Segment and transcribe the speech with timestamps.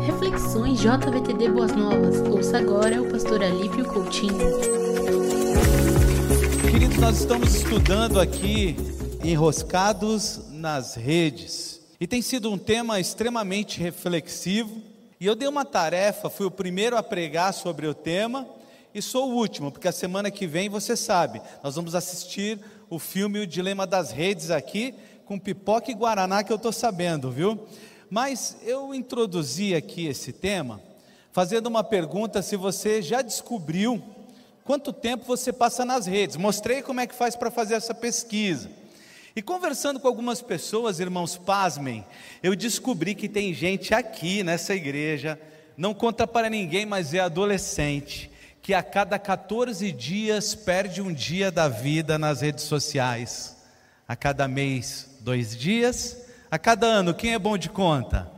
[0.00, 2.20] Reflexões JVTD Boas Novas.
[2.20, 4.38] Ouça agora o pastor Alípio Coutinho.
[6.60, 8.76] Queridos, nós estamos estudando aqui
[9.22, 11.80] enroscados nas redes.
[12.00, 14.82] E tem sido um tema extremamente reflexivo.
[15.20, 18.46] E eu dei uma tarefa, fui o primeiro a pregar sobre o tema
[18.94, 22.58] e sou o último, porque a semana que vem você sabe, nós vamos assistir
[22.88, 24.94] o filme O Dilema das Redes aqui
[25.24, 27.66] com pipoca e guaraná que eu estou sabendo, viu?
[28.10, 30.80] Mas eu introduzi aqui esse tema
[31.32, 34.02] fazendo uma pergunta se você já descobriu
[34.64, 36.36] quanto tempo você passa nas redes.
[36.36, 38.70] Mostrei como é que faz para fazer essa pesquisa.
[39.36, 42.04] E conversando com algumas pessoas, irmãos, pasmem,
[42.42, 45.38] eu descobri que tem gente aqui nessa igreja,
[45.76, 51.52] não conta para ninguém, mas é adolescente, que a cada 14 dias perde um dia
[51.52, 53.56] da vida nas redes sociais.
[54.08, 56.27] A cada mês, dois dias.
[56.50, 58.30] A cada ano, quem é bom de conta?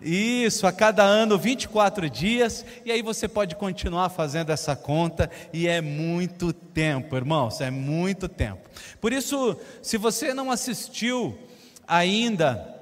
[0.00, 5.68] Isso, a cada ano 24 dias, e aí você pode continuar fazendo essa conta, e
[5.68, 8.68] é muito tempo, irmãos, é muito tempo.
[9.00, 11.38] Por isso, se você não assistiu
[11.86, 12.81] ainda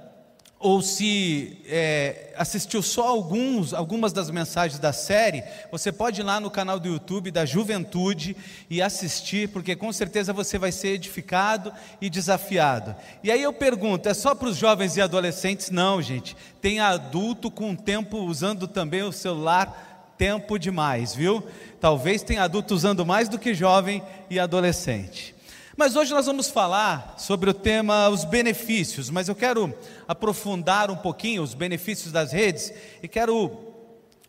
[0.60, 6.38] ou se é, assistiu só alguns, algumas das mensagens da série, você pode ir lá
[6.38, 8.36] no canal do YouTube da Juventude
[8.68, 12.94] e assistir, porque com certeza você vai ser edificado e desafiado.
[13.24, 15.70] E aí eu pergunto: é só para os jovens e adolescentes?
[15.70, 16.36] Não, gente.
[16.60, 21.42] Tem adulto com tempo usando também o celular, tempo demais, viu?
[21.80, 25.34] Talvez tenha adulto usando mais do que jovem e adolescente.
[25.80, 29.72] Mas hoje nós vamos falar sobre o tema os benefícios, mas eu quero
[30.06, 32.70] aprofundar um pouquinho os benefícios das redes
[33.02, 33.50] e quero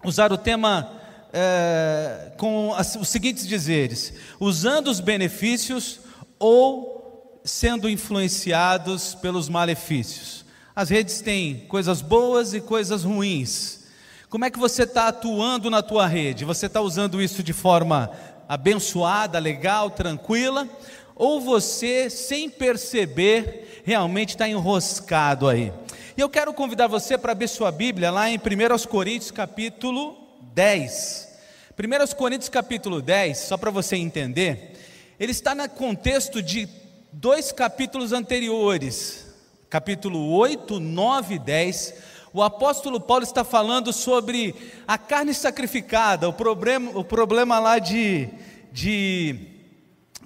[0.01, 0.93] usar o tema
[1.33, 5.99] é, com os seguintes dizeres: usando os benefícios
[6.39, 10.45] ou sendo influenciados pelos malefícios.
[10.73, 13.81] As redes têm coisas boas e coisas ruins.
[14.29, 16.45] Como é que você está atuando na tua rede?
[16.45, 18.09] Você está usando isso de forma
[18.51, 20.67] abençoada, legal, tranquila?
[21.15, 25.71] Ou você, sem perceber, realmente está enroscado aí.
[26.17, 30.17] E eu quero convidar você para abrir sua Bíblia lá em 1 Coríntios capítulo
[30.53, 31.29] 10.
[31.77, 34.73] 1 Coríntios capítulo 10, só para você entender,
[35.19, 36.67] ele está no contexto de
[37.11, 39.27] dois capítulos anteriores,
[39.69, 41.93] capítulo 8, 9 e 10.
[42.33, 44.55] O apóstolo Paulo está falando sobre
[44.87, 48.29] a carne sacrificada, o problema, o problema lá de,
[48.71, 49.50] de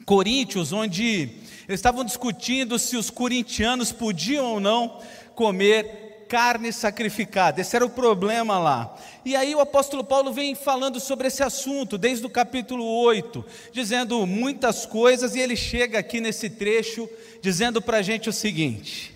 [0.05, 1.29] Coríntios, onde
[1.67, 4.99] eles estavam discutindo se os corintianos podiam ou não
[5.33, 7.61] comer carne sacrificada.
[7.61, 8.97] Esse era o problema lá.
[9.23, 14.25] E aí o apóstolo Paulo vem falando sobre esse assunto desde o capítulo 8, dizendo
[14.25, 17.09] muitas coisas, e ele chega aqui nesse trecho
[17.41, 19.13] dizendo para a gente o seguinte: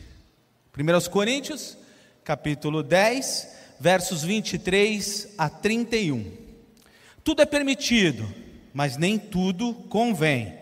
[0.77, 1.77] 1 Coríntios,
[2.23, 3.47] capítulo 10,
[3.79, 6.31] versos 23 a 31.
[7.23, 8.27] Tudo é permitido,
[8.73, 10.58] mas nem tudo convém.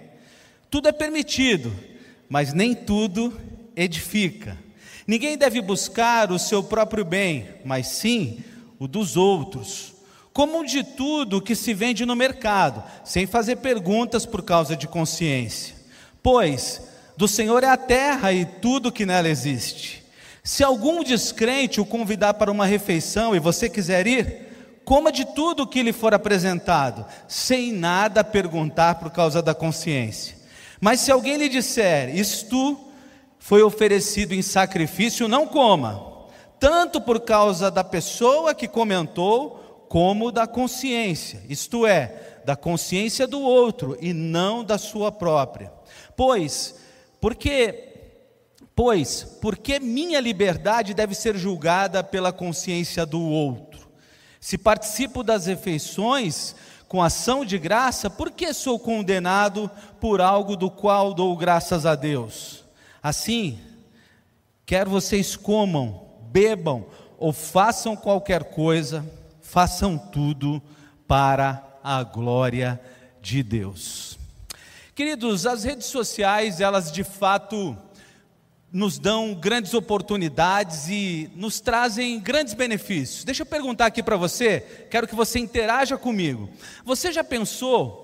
[0.70, 1.74] Tudo é permitido,
[2.30, 3.40] mas nem tudo
[3.76, 4.58] edifica.
[5.06, 8.44] Ninguém deve buscar o seu próprio bem, mas sim
[8.78, 9.94] o dos outros.
[10.34, 15.76] Comum de tudo que se vende no mercado, sem fazer perguntas por causa de consciência.
[16.22, 16.82] Pois
[17.16, 20.06] do Senhor é a terra e tudo que nela existe.
[20.44, 25.66] Se algum descrente o convidar para uma refeição e você quiser ir, coma de tudo
[25.66, 30.38] que lhe for apresentado, sem nada perguntar por causa da consciência.
[30.80, 32.80] Mas se alguém lhe disser, isto
[33.40, 36.28] foi oferecido em sacrifício, não coma,
[36.60, 43.42] tanto por causa da pessoa que comentou, como da consciência, isto é, da consciência do
[43.42, 45.72] outro e não da sua própria.
[46.16, 46.76] Pois,
[47.22, 47.88] porque
[48.78, 53.90] Pois, porque minha liberdade deve ser julgada pela consciência do outro?
[54.40, 56.56] Se participo das refeições,
[56.88, 61.96] com ação de graça, por que sou condenado por algo do qual dou graças a
[61.96, 62.64] Deus?
[63.04, 63.60] Assim,
[64.66, 66.86] quer vocês comam, bebam
[67.18, 69.06] ou façam qualquer coisa,
[69.42, 70.62] façam tudo
[71.08, 72.80] para a glória
[73.22, 74.18] de Deus.
[74.94, 77.78] Queridos, as redes sociais, elas de fato
[78.72, 83.24] nos dão grandes oportunidades e nos trazem grandes benefícios.
[83.24, 84.60] Deixa eu perguntar aqui para você,
[84.90, 86.50] quero que você interaja comigo.
[86.84, 88.04] Você já pensou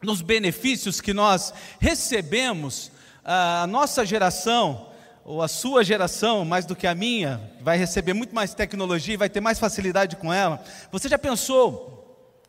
[0.00, 2.92] nos benefícios que nós recebemos,
[3.24, 4.86] a nossa geração,
[5.24, 9.18] ou a sua geração, mais do que a minha, vai receber muito mais tecnologia e
[9.18, 10.62] vai ter mais facilidade com ela?
[10.90, 11.97] Você já pensou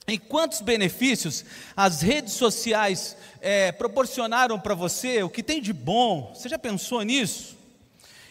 [0.10, 1.46] em quantos benefícios
[1.76, 7.02] as redes sociais é, proporcionaram para você, o que tem de bom, você já pensou
[7.04, 7.58] nisso?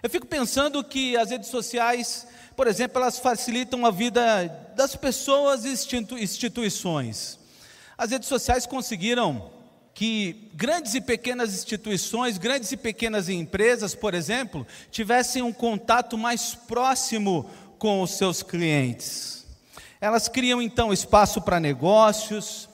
[0.03, 2.27] Eu fico pensando que as redes sociais,
[2.57, 4.47] por exemplo, elas facilitam a vida
[4.77, 5.73] das pessoas e
[6.21, 7.39] instituições.
[7.97, 9.51] As redes sociais conseguiram
[9.93, 16.55] que grandes e pequenas instituições, grandes e pequenas empresas, por exemplo, tivessem um contato mais
[16.55, 19.38] próximo com os seus clientes.
[20.01, 22.69] Elas criam então espaço para negócios.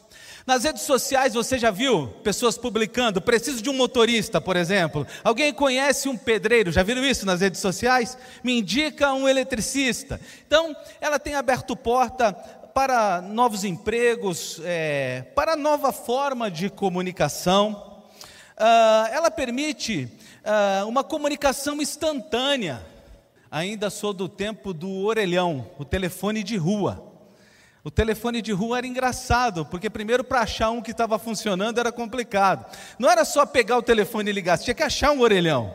[0.47, 5.07] Nas redes sociais você já viu pessoas publicando, preciso de um motorista, por exemplo.
[5.23, 6.71] Alguém conhece um pedreiro?
[6.71, 8.19] Já viram isso nas redes sociais?
[8.43, 10.21] Me indica um eletricista.
[10.47, 12.33] Então, ela tem aberto porta
[12.75, 18.03] para novos empregos, é, para nova forma de comunicação.
[18.59, 20.09] Uh, ela permite
[20.45, 22.85] uh, uma comunicação instantânea.
[23.51, 27.14] Ainda sou do tempo do orelhão, o telefone de rua.
[27.85, 31.93] O telefone de rua era engraçado, porque primeiro para achar um que estava funcionando era
[31.93, 32.65] complicado.
[32.99, 35.75] Não era só pegar o telefone e ligar, você tinha que achar um orelhão.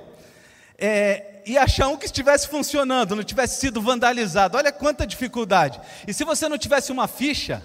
[0.76, 4.58] É, e achar um que estivesse funcionando, não tivesse sido vandalizado.
[4.58, 5.80] Olha quanta dificuldade.
[6.08, 7.64] E se você não tivesse uma ficha,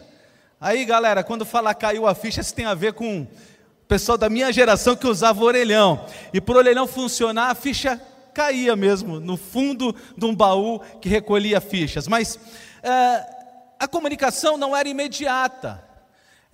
[0.61, 3.29] aí galera, quando falar caiu a ficha, isso tem a ver com o
[3.89, 6.05] pessoal da minha geração que usava orelhão.
[6.35, 7.99] E para o orelhão funcionar, a ficha
[8.35, 12.07] caía mesmo no fundo de um baú que recolhia fichas.
[12.07, 12.39] Mas
[12.83, 13.34] é,
[13.85, 15.85] a comunicação não era imediata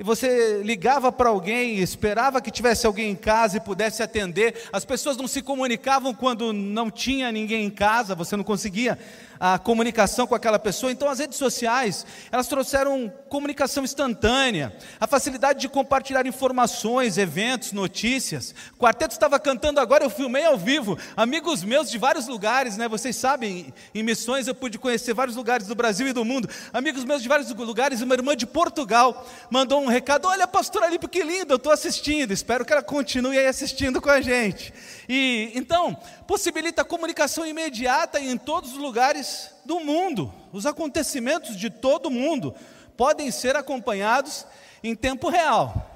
[0.01, 4.55] e você ligava para alguém, esperava que tivesse alguém em casa e pudesse atender.
[4.73, 8.99] As pessoas não se comunicavam quando não tinha ninguém em casa, você não conseguia
[9.41, 10.93] a comunicação com aquela pessoa.
[10.93, 18.55] Então, as redes sociais, elas trouxeram comunicação instantânea, a facilidade de compartilhar informações, eventos, notícias.
[18.75, 20.99] O quarteto estava cantando agora, eu filmei ao vivo.
[21.17, 22.87] Amigos meus de vários lugares, né?
[22.87, 26.47] Vocês sabem, em missões eu pude conhecer vários lugares do Brasil e do mundo.
[26.71, 31.09] Amigos meus de vários lugares, uma irmã de Portugal mandou um recado: Olha, pastor Alipe,
[31.09, 32.33] que lindo, eu estou assistindo.
[32.33, 34.75] Espero que ela continue aí assistindo com a gente.
[35.09, 35.97] E então,
[36.27, 39.30] possibilita a comunicação imediata em todos os lugares
[39.65, 40.33] do mundo.
[40.53, 42.55] Os acontecimentos de todo o mundo
[42.97, 44.47] podem ser acompanhados
[44.83, 45.87] em tempo real.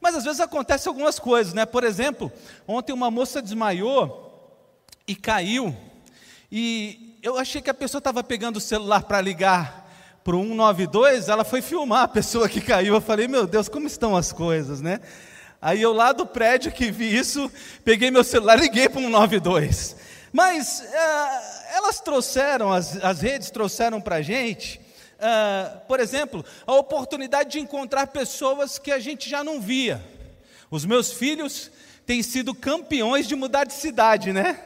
[0.00, 1.66] Mas às vezes acontecem algumas coisas, né?
[1.66, 2.32] Por exemplo,
[2.66, 4.28] ontem uma moça desmaiou
[5.06, 5.74] e caiu.
[6.50, 9.88] E eu achei que a pessoa estava pegando o celular para ligar
[10.22, 12.94] para o 192, ela foi filmar a pessoa que caiu.
[12.94, 15.00] Eu falei, meu Deus, como estão as coisas, né?
[15.60, 17.50] Aí eu lá do prédio que vi isso,
[17.82, 19.96] peguei meu celular e liguei para um 92.
[20.32, 24.80] Mas é, elas trouxeram, as, as redes trouxeram para a gente,
[25.18, 30.02] é, por exemplo, a oportunidade de encontrar pessoas que a gente já não via.
[30.70, 31.70] Os meus filhos
[32.06, 34.60] têm sido campeões de mudar de cidade, né?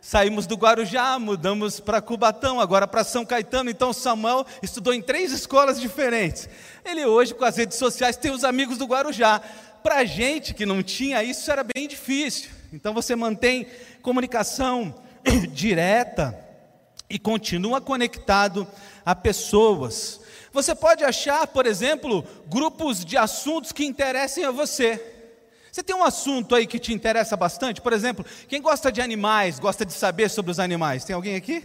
[0.00, 3.68] Saímos do Guarujá, mudamos para Cubatão, agora para São Caetano.
[3.68, 6.48] Então Samuel estudou em três escolas diferentes.
[6.84, 9.40] Ele hoje, com as redes sociais, tem os amigos do Guarujá.
[9.82, 12.50] Para a gente que não tinha isso, era bem difícil.
[12.72, 13.66] Então você mantém
[14.00, 14.94] comunicação
[15.52, 16.38] direta
[17.08, 18.66] e continua conectado
[19.04, 20.20] a pessoas.
[20.52, 25.14] Você pode achar, por exemplo, grupos de assuntos que interessem a você.
[25.70, 27.82] Você tem um assunto aí que te interessa bastante?
[27.82, 31.04] Por exemplo, quem gosta de animais, gosta de saber sobre os animais?
[31.04, 31.62] Tem alguém aqui?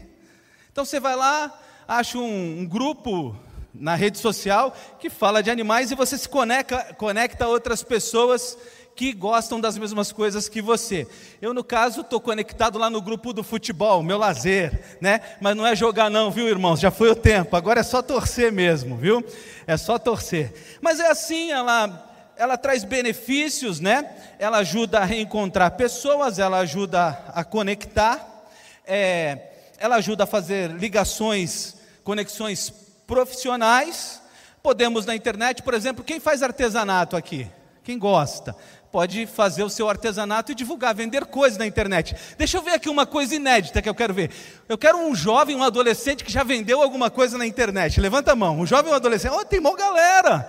[0.72, 3.36] Então você vai lá, acha um, um grupo
[3.74, 8.58] na rede social que fala de animais e você se conecta, conecta a outras pessoas
[9.02, 11.08] que gostam das mesmas coisas que você.
[11.42, 15.22] Eu, no caso, estou conectado lá no grupo do futebol, meu lazer, né?
[15.42, 16.80] Mas não é jogar, não, viu, irmãos?
[16.80, 19.26] Já foi o tempo, agora é só torcer mesmo, viu?
[19.66, 20.54] É só torcer.
[20.80, 22.10] Mas é assim, ela.
[22.38, 24.08] Ela traz benefícios, né?
[24.38, 28.46] Ela ajuda a reencontrar pessoas, ela ajuda a conectar,
[28.86, 29.50] é,
[29.80, 32.72] ela ajuda a fazer ligações, conexões
[33.08, 34.22] profissionais.
[34.62, 37.48] Podemos na internet, por exemplo, quem faz artesanato aqui?
[37.84, 38.56] Quem gosta?
[38.92, 42.14] Pode fazer o seu artesanato e divulgar, vender coisas na internet.
[42.38, 44.32] Deixa eu ver aqui uma coisa inédita que eu quero ver.
[44.68, 48.02] Eu quero um jovem, um adolescente que já vendeu alguma coisa na internet.
[48.02, 48.60] Levanta a mão.
[48.60, 49.32] Um jovem, um adolescente.
[49.34, 50.46] Oh, tem uma galera.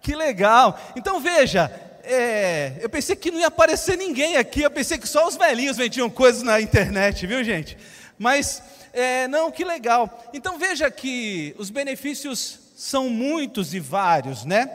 [0.00, 0.78] Que legal.
[0.94, 1.68] Então veja,
[2.04, 4.62] é, eu pensei que não ia aparecer ninguém aqui.
[4.62, 7.76] Eu pensei que só os velhinhos vendiam coisas na internet, viu, gente?
[8.16, 10.30] Mas é, não, que legal.
[10.32, 14.70] Então veja que os benefícios são muitos e vários, né?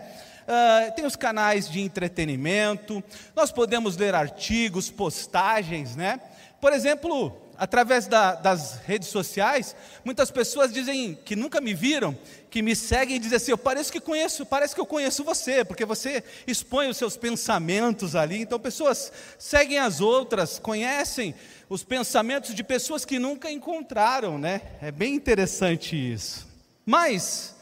[0.46, 3.04] Uh, tem os canais de entretenimento,
[3.36, 6.20] nós podemos ler artigos, postagens, né?
[6.62, 12.18] Por exemplo, através da, das redes sociais, muitas pessoas dizem que nunca me viram,
[12.50, 15.64] que me seguem e dizem assim: eu pareço que conheço, parece que eu conheço você,
[15.64, 18.42] porque você expõe os seus pensamentos ali.
[18.42, 21.34] Então, pessoas seguem as outras, conhecem
[21.68, 24.62] os pensamentos de pessoas que nunca encontraram, né?
[24.82, 26.48] É bem interessante isso.
[26.86, 27.56] Mas,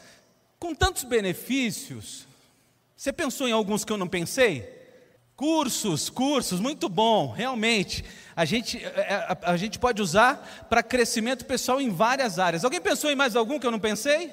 [0.58, 2.26] com tantos benefícios,
[2.96, 4.72] você pensou em alguns que eu não pensei?
[5.36, 8.04] Cursos, cursos, muito bom, realmente.
[8.36, 12.64] A gente, é, é, a, a gente pode usar para crescimento pessoal em várias áreas.
[12.64, 14.32] Alguém pensou em mais algum que eu não pensei?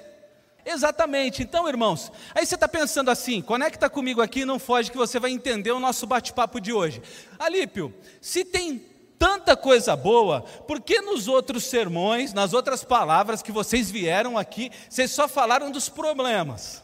[0.64, 1.42] Exatamente.
[1.42, 5.32] Então, irmãos, aí você está pensando assim, conecta comigo aqui, não foge que você vai
[5.32, 7.02] entender o nosso bate-papo de hoje.
[7.40, 8.86] Alípio, se tem
[9.18, 14.72] tanta coisa boa, por que nos outros sermões, nas outras palavras que vocês vieram aqui,
[14.90, 16.84] vocês só falaram dos problemas?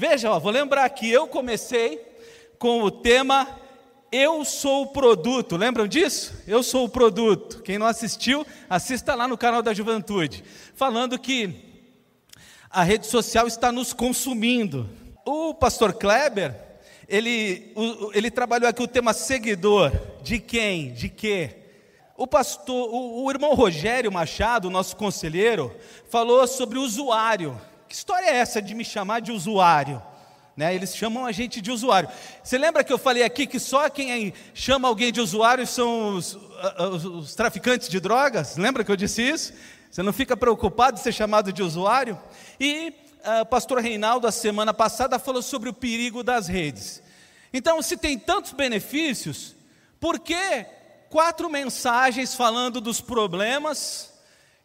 [0.00, 2.00] Veja, ó, vou lembrar que eu comecei
[2.56, 3.48] com o tema
[4.12, 5.56] Eu sou o produto.
[5.56, 6.40] Lembram disso?
[6.46, 7.64] Eu sou o produto.
[7.64, 10.44] Quem não assistiu, assista lá no canal da Juventude,
[10.76, 11.52] falando que
[12.70, 14.88] a rede social está nos consumindo.
[15.26, 16.54] O pastor Kleber,
[17.08, 17.74] ele,
[18.14, 19.90] ele trabalhou aqui o tema seguidor.
[20.22, 20.92] De quem?
[20.92, 21.56] De quê?
[22.16, 25.74] O pastor, o, o irmão Rogério Machado, nosso conselheiro,
[26.08, 27.60] falou sobre usuário.
[27.88, 30.02] Que história é essa de me chamar de usuário?
[30.56, 30.74] Né?
[30.74, 32.08] Eles chamam a gente de usuário.
[32.42, 36.36] Você lembra que eu falei aqui que só quem chama alguém de usuário são os,
[36.92, 38.56] os, os traficantes de drogas?
[38.56, 39.54] Lembra que eu disse isso?
[39.90, 42.20] Você não fica preocupado de ser chamado de usuário?
[42.60, 42.92] E
[43.24, 47.02] ah, o pastor Reinaldo, a semana passada, falou sobre o perigo das redes.
[47.52, 49.54] Então, se tem tantos benefícios,
[49.98, 50.66] por que
[51.08, 54.12] quatro mensagens falando dos problemas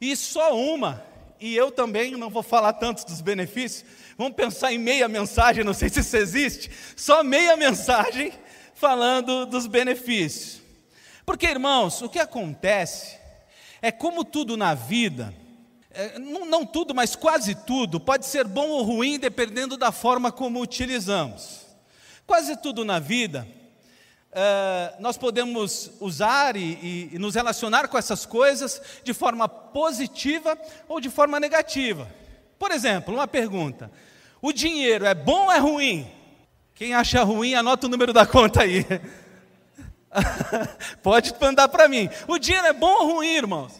[0.01, 1.12] e só uma?
[1.43, 3.83] E eu também não vou falar tanto dos benefícios,
[4.17, 8.31] Vamos pensar em meia mensagem, não sei se isso existe, só meia mensagem
[8.75, 10.61] falando dos benefícios.
[11.25, 13.17] Porque, irmãos, o que acontece
[13.81, 15.33] é como tudo na vida,
[15.91, 20.31] é, não, não tudo, mas quase tudo, pode ser bom ou ruim dependendo da forma
[20.31, 21.61] como utilizamos.
[22.25, 23.47] Quase tudo na vida,
[24.33, 30.57] Uh, nós podemos usar e, e, e, nos relacionar com essas coisas de forma positiva
[30.87, 32.07] ou de forma negativa.
[32.57, 33.91] Por exemplo, uma pergunta:
[34.41, 36.11] o dinheiro é bom ou é ruim?
[36.73, 38.83] Quem acha ruim, anota o número da conta aí.
[41.03, 42.09] Pode mandar para mim.
[42.27, 43.73] O dinheiro é bom ou ruim, irmãos?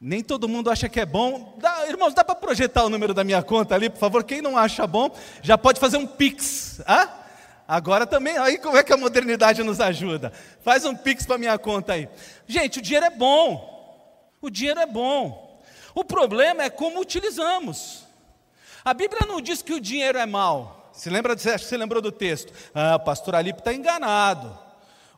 [0.00, 1.56] Nem todo mundo acha que é bom.
[1.60, 4.24] Dá, irmãos, dá para projetar o número da minha conta ali, por favor?
[4.24, 6.80] Quem não acha bom, já pode fazer um Pix.
[6.84, 7.21] Ah?
[7.72, 10.30] Agora também, aí como é que a modernidade nos ajuda?
[10.60, 12.06] Faz um Pix para minha conta aí.
[12.46, 14.28] Gente, o dinheiro é bom.
[14.42, 15.58] O dinheiro é bom.
[15.94, 18.04] O problema é como utilizamos.
[18.84, 20.90] A Bíblia não diz que o dinheiro é mal.
[20.92, 22.52] Se lembra, você lembrou do texto.
[22.74, 24.54] Ah, o pastor Alipe está enganado.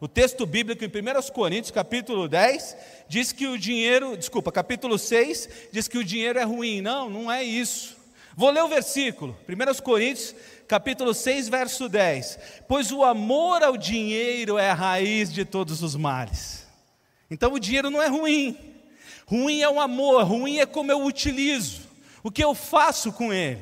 [0.00, 2.76] O texto bíblico em 1 Coríntios, capítulo 10,
[3.08, 6.80] diz que o dinheiro, desculpa, capítulo 6, diz que o dinheiro é ruim.
[6.80, 7.96] Não, não é isso.
[8.36, 10.34] Vou ler o versículo, 1 Coríntios,
[10.66, 12.38] capítulo 6, verso 10.
[12.66, 16.66] Pois o amor ao dinheiro é a raiz de todos os males.
[17.30, 18.56] Então o dinheiro não é ruim.
[19.26, 21.82] Ruim é o amor, ruim é como eu utilizo.
[22.22, 23.60] O que eu faço com ele?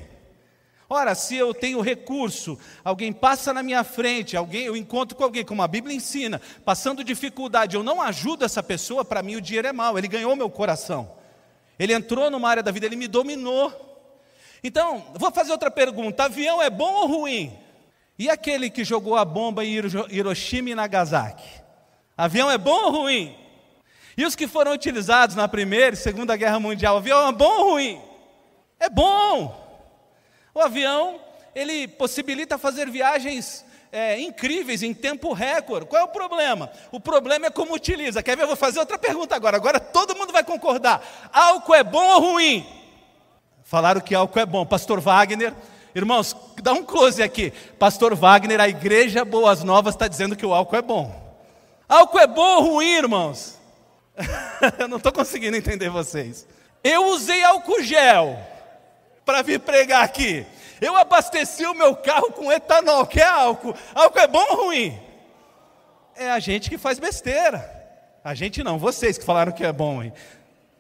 [0.89, 5.45] Ora, se eu tenho recurso, alguém passa na minha frente, alguém, eu encontro com alguém,
[5.45, 9.69] como a Bíblia ensina, passando dificuldade, eu não ajudo essa pessoa, para mim o dinheiro
[9.69, 11.11] é mau, ele ganhou meu coração.
[11.79, 13.92] Ele entrou numa área da vida, ele me dominou.
[14.63, 17.59] Então, vou fazer outra pergunta: avião é bom ou ruim?
[18.19, 19.73] E aquele que jogou a bomba em
[20.11, 21.49] Hiroshima e Nagasaki?
[22.17, 23.37] Avião é bom ou ruim?
[24.17, 27.71] E os que foram utilizados na Primeira e Segunda Guerra Mundial, avião é bom ou
[27.73, 28.01] ruim?
[28.79, 29.59] É bom.
[30.55, 31.19] O avião,
[31.55, 35.87] ele possibilita fazer viagens é, incríveis em tempo recorde.
[35.87, 36.71] Qual é o problema?
[36.91, 38.23] O problema é como utiliza.
[38.23, 38.43] Quer ver?
[38.43, 39.57] Eu vou fazer outra pergunta agora.
[39.57, 41.03] Agora todo mundo vai concordar.
[41.33, 42.82] Álcool é bom ou ruim?
[43.65, 44.67] Falaram que álcool é bom.
[44.67, 45.55] Pastor Wagner,
[45.95, 47.53] irmãos, dá um close aqui.
[47.79, 51.23] Pastor Wagner, a igreja Boas Novas está dizendo que o álcool é bom.
[51.89, 53.59] Álcool é bom ou ruim, irmãos?
[54.79, 56.47] Eu não estou conseguindo entender vocês.
[56.83, 58.39] Eu usei álcool gel
[59.25, 60.45] para vir pregar aqui.
[60.81, 63.75] Eu abasteci o meu carro com etanol, que é álcool.
[63.95, 64.99] Álcool é bom ou ruim?
[66.17, 67.81] É a gente que faz besteira.
[68.25, 70.03] A gente não, vocês que falaram que é bom.
[70.03, 70.13] Hein?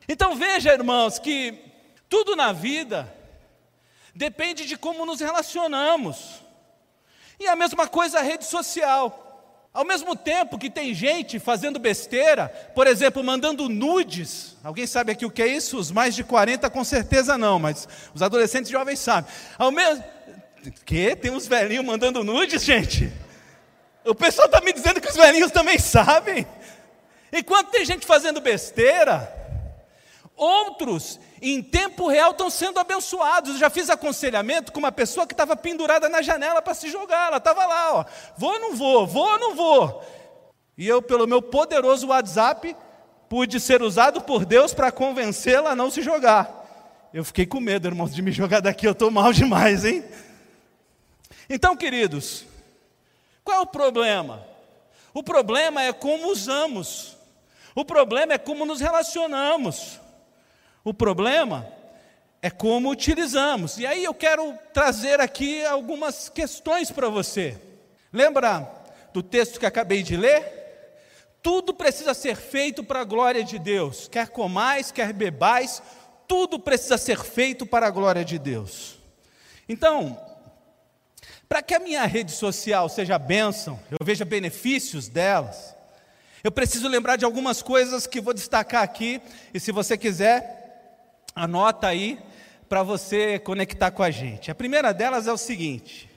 [0.08, 1.71] Então veja, irmãos, que
[2.12, 3.10] tudo na vida
[4.14, 6.42] depende de como nos relacionamos.
[7.40, 9.18] E a mesma coisa a rede social.
[9.72, 14.58] Ao mesmo tempo que tem gente fazendo besteira, por exemplo, mandando nudes.
[14.62, 15.78] Alguém sabe aqui o que é isso?
[15.78, 19.32] Os mais de 40 com certeza não, mas os adolescentes jovens sabem.
[19.56, 20.04] Ao mesmo
[20.84, 23.10] que tem uns velhinhos mandando nudes, gente.
[24.04, 26.46] O pessoal está me dizendo que os velhinhos também sabem.
[27.32, 29.34] Enquanto tem gente fazendo besteira,
[30.36, 31.18] outros
[31.50, 33.54] em tempo real estão sendo abençoados.
[33.54, 37.26] Eu já fiz aconselhamento com uma pessoa que estava pendurada na janela para se jogar.
[37.26, 38.04] Ela estava lá, ó.
[38.36, 39.06] Vou ou não vou?
[39.06, 40.04] Vou ou não vou?
[40.78, 42.76] E eu, pelo meu poderoso WhatsApp,
[43.28, 46.60] pude ser usado por Deus para convencê-la a não se jogar.
[47.12, 48.86] Eu fiquei com medo, irmãos, de me jogar daqui.
[48.86, 50.04] Eu estou mal demais, hein?
[51.48, 52.44] Então, queridos,
[53.42, 54.46] qual é o problema?
[55.12, 57.16] O problema é como usamos.
[57.74, 60.00] O problema é como nos relacionamos.
[60.84, 61.66] O problema
[62.40, 63.78] é como utilizamos.
[63.78, 67.56] E aí eu quero trazer aqui algumas questões para você.
[68.12, 68.68] Lembra
[69.12, 70.60] do texto que acabei de ler?
[71.40, 74.08] Tudo precisa ser feito para a glória de Deus.
[74.08, 75.82] Quer comais, quer bebais,
[76.26, 78.98] tudo precisa ser feito para a glória de Deus.
[79.68, 80.18] Então,
[81.48, 85.74] para que a minha rede social seja bênção, eu veja benefícios delas,
[86.42, 89.20] eu preciso lembrar de algumas coisas que vou destacar aqui,
[89.52, 90.61] e se você quiser,
[91.34, 92.18] anota aí
[92.68, 94.50] para você conectar com a gente.
[94.50, 96.08] A primeira delas é o seguinte: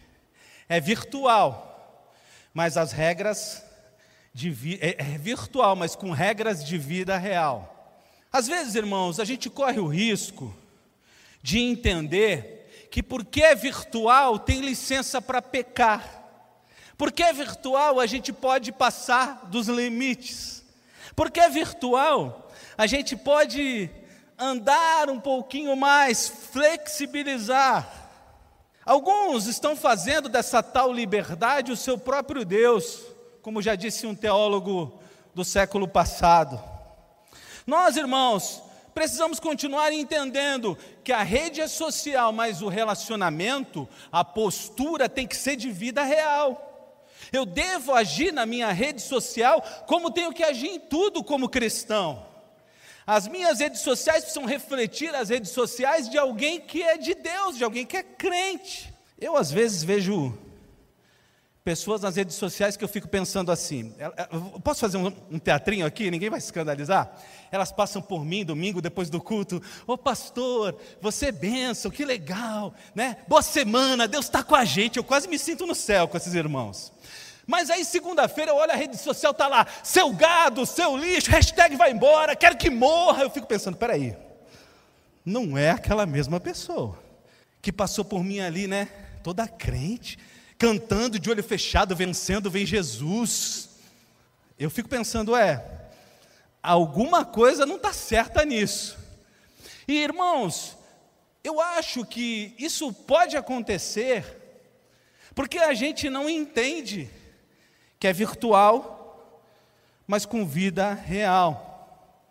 [0.69, 2.11] é virtual,
[2.53, 3.63] mas as regras
[4.33, 7.71] de é, é virtual, mas com regras de vida real.
[8.31, 10.53] Às vezes, irmãos, a gente corre o risco
[11.41, 16.23] de entender que porque é virtual tem licença para pecar.
[16.97, 20.63] Porque é virtual a gente pode passar dos limites.
[21.15, 23.89] Porque é virtual a gente pode
[24.37, 28.09] andar um pouquinho mais, flexibilizar.
[28.85, 33.01] Alguns estão fazendo dessa tal liberdade o seu próprio Deus,
[33.41, 34.99] como já disse um teólogo
[35.33, 36.61] do século passado.
[37.65, 38.61] Nós, irmãos,
[38.93, 45.35] precisamos continuar entendendo que a rede é social, mas o relacionamento, a postura tem que
[45.35, 46.61] ser de vida real.
[47.33, 52.34] Eu devo agir na minha rede social como tenho que agir em tudo como cristão.
[53.07, 57.57] As minhas redes sociais precisam refletir as redes sociais de alguém que é de Deus,
[57.57, 58.91] de alguém que é crente.
[59.19, 60.35] Eu às vezes vejo
[61.63, 63.95] pessoas nas redes sociais que eu fico pensando assim.
[64.63, 66.11] Posso fazer um, teatrinho aqui?
[66.11, 67.11] Ninguém vai escandalizar?
[67.51, 69.57] Elas passam por mim domingo depois do culto.
[69.87, 73.17] Ô oh, pastor, você é benção, que legal, né?
[73.27, 74.97] Boa semana, Deus está com a gente.
[74.97, 76.93] Eu quase me sinto no céu com esses irmãos.
[77.47, 81.75] Mas aí segunda-feira eu olho a rede social, está lá, seu gado, seu lixo, hashtag
[81.75, 83.23] vai embora, quero que morra.
[83.23, 84.15] Eu fico pensando, peraí,
[85.23, 86.97] não é aquela mesma pessoa
[87.61, 88.87] que passou por mim ali, né?
[89.23, 90.17] Toda crente
[90.57, 93.69] cantando de olho fechado, vencendo, vem Jesus.
[94.57, 95.63] Eu fico pensando, é,
[96.63, 98.97] alguma coisa não está certa nisso.
[99.87, 100.77] E irmãos,
[101.43, 104.25] eu acho que isso pode acontecer,
[105.35, 107.09] porque a gente não entende
[108.05, 109.41] que é virtual,
[110.05, 112.21] mas com vida real.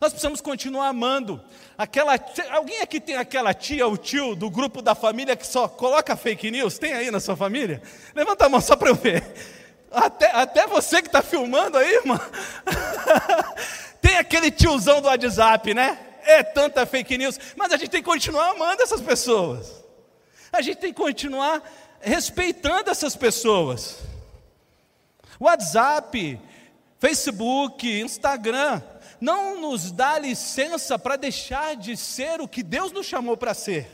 [0.00, 1.42] Nós precisamos continuar amando.
[1.76, 2.12] Aquela,
[2.52, 6.52] alguém aqui tem aquela tia ou tio do grupo da família que só coloca fake
[6.52, 6.78] news?
[6.78, 7.82] Tem aí na sua família?
[8.14, 9.24] Levanta a mão só para eu ver.
[9.90, 12.20] Até, até você que está filmando aí, irmão.
[14.00, 15.98] tem aquele tiozão do WhatsApp, né?
[16.22, 17.40] É tanta fake news.
[17.56, 19.82] Mas a gente tem que continuar amando essas pessoas.
[20.52, 21.60] A gente tem que continuar
[22.00, 24.13] respeitando essas pessoas.
[25.40, 26.40] WhatsApp,
[26.98, 28.82] Facebook, Instagram
[29.20, 33.88] não nos dá licença para deixar de ser o que Deus nos chamou para ser.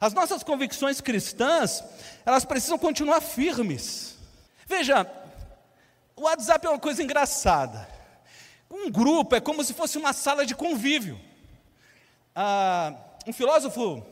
[0.00, 1.84] As nossas convicções cristãs,
[2.24, 4.16] elas precisam continuar firmes.
[4.66, 5.06] Veja,
[6.16, 7.88] o WhatsApp é uma coisa engraçada.
[8.70, 11.20] Um grupo é como se fosse uma sala de convívio.
[12.34, 12.94] Ah,
[13.26, 14.02] um filósofo,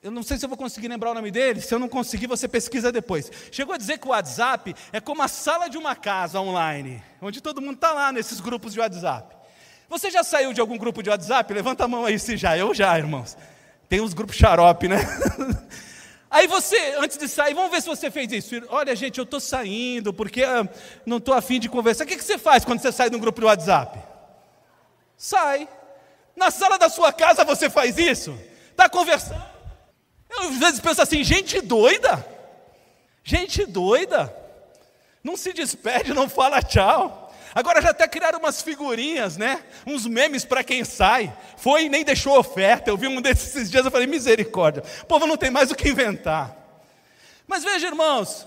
[0.00, 2.28] eu não sei se eu vou conseguir lembrar o nome dele, se eu não conseguir,
[2.28, 3.30] você pesquisa depois.
[3.50, 7.40] Chegou a dizer que o WhatsApp é como a sala de uma casa online, onde
[7.40, 9.36] todo mundo está lá nesses grupos de WhatsApp.
[9.88, 11.52] Você já saiu de algum grupo de WhatsApp?
[11.52, 12.56] Levanta a mão aí se já.
[12.56, 13.36] Eu já, irmãos.
[13.88, 14.98] Tem uns grupos xarope, né?
[16.30, 18.54] Aí você, antes de sair, vamos ver se você fez isso.
[18.68, 20.68] Olha, gente, eu estou saindo porque ah,
[21.06, 22.04] não estou afim de conversar.
[22.04, 23.98] O que, que você faz quando você sai de um grupo de WhatsApp?
[25.16, 25.66] Sai.
[26.36, 28.38] Na sala da sua casa você faz isso?
[28.70, 29.57] Está conversando?
[30.30, 32.24] Eu às vezes penso assim, gente doida.
[33.24, 34.34] Gente doida.
[35.22, 37.28] Não se despede, não fala tchau.
[37.54, 39.62] Agora já até criaram umas figurinhas, né?
[39.86, 41.34] Uns memes para quem sai.
[41.56, 42.90] Foi e nem deixou oferta.
[42.90, 44.82] Eu vi um desses dias, eu falei, misericórdia.
[45.02, 46.56] O povo não tem mais o que inventar.
[47.46, 48.46] Mas veja, irmãos,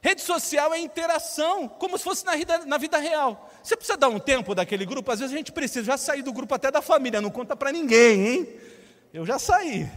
[0.00, 3.50] rede social é interação, como se fosse na vida, na vida real.
[3.62, 6.32] Você precisa dar um tempo daquele grupo, às vezes a gente precisa já sair do
[6.32, 8.48] grupo até da família, não conta para ninguém, hein?
[9.12, 9.88] Eu já saí.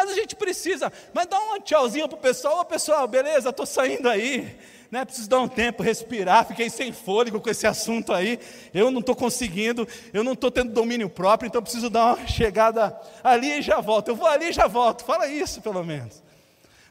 [0.00, 3.66] Vezes a gente precisa, mas dá um tchauzinho para o pessoal, ô pessoal, beleza, estou
[3.66, 4.56] saindo aí
[4.90, 8.38] né, preciso dar um tempo, respirar, fiquei sem fôlego com esse assunto aí,
[8.72, 12.98] eu não estou conseguindo, eu não estou tendo domínio próprio, então preciso dar uma chegada
[13.22, 16.22] ali e já volto, eu vou ali e já volto, fala isso pelo menos.